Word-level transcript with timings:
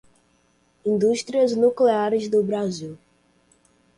Indústrias 0.83 1.55
Nucleares 1.55 2.27
do 2.27 2.41
Brasil 2.41 2.97